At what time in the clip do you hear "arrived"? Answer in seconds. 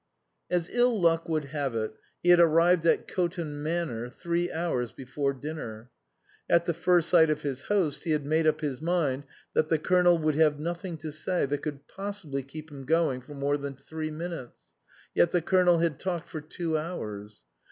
2.39-2.87